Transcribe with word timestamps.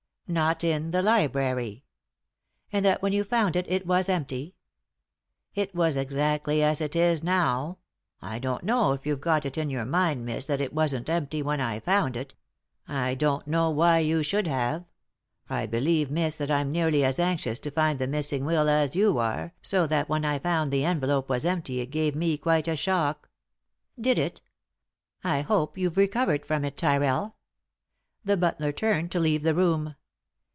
"Not 0.27 0.63
in 0.63 0.91
the 0.91 1.01
library." 1.01 1.83
"And 2.71 2.85
that 2.85 3.01
when 3.01 3.11
you 3.11 3.25
found 3.25 3.57
it 3.57 3.65
it 3.69 3.85
was 3.85 4.07
empty 4.07 4.55
?""It 5.53 5.75
was 5.75 5.97
exactly 5.97 6.63
as 6.63 6.79
it 6.79 6.95
is 6.95 7.21
now. 7.21 7.79
I 8.21 8.39
don't 8.39 8.63
know 8.63 8.93
if 8.93 9.05
you've 9.05 9.19
got 9.19 9.45
it 9.45 9.57
in 9.57 9.69
your 9.69 9.83
mind, 9.83 10.25
miss, 10.25 10.45
that 10.45 10.61
it 10.61 10.71
wasn't 10.73 11.09
empty 11.09 11.41
when 11.41 11.59
I 11.59 11.81
found 11.81 12.15
it; 12.15 12.33
I 12.87 13.13
don't 13.13 13.45
know 13.45 13.69
why 13.71 13.99
you 13.99 14.23
216 14.23 14.53
3i 14.53 14.53
9 14.53 14.53
iii^d 14.53 14.55
by 14.55 14.77
Google 14.77 14.85
THE 14.87 14.87
INTERRUPTED 14.87 14.87
KISS 14.87 15.05
should 15.11 15.51
have. 15.51 15.59
I 15.59 15.65
believe, 16.05 16.11
miss, 16.11 16.35
that 16.37 16.49
I'm 16.51 16.71
nearly 16.71 17.03
as 17.03 17.19
anxious 17.19 17.59
to 17.59 17.71
find 17.71 17.99
the 17.99 18.07
missing 18.07 18.45
will 18.45 18.69
as 18.69 18.95
you 18.95 19.17
are, 19.17 19.53
so 19.61 19.85
that 19.85 20.07
when 20.07 20.23
I 20.23 20.39
found 20.39 20.71
the 20.71 20.85
envelope 20.85 21.27
was 21.27 21.45
empty 21.45 21.81
it 21.81 21.87
gave 21.87 22.15
me 22.15 22.37
quite 22.37 22.69
a 22.69 22.77
shock."" 22.77 23.27
Did 23.99 24.17
it? 24.17 24.39
I 25.25 25.41
hope 25.41 25.77
you've 25.77 25.97
recovered 25.97 26.45
from 26.45 26.63
it, 26.63 26.77
Tyrrell." 26.77 27.35
The 28.23 28.37
butler 28.37 28.71
turned 28.71 29.11
to 29.11 29.19
leave 29.19 29.43
the 29.43 29.55
room. 29.55 29.95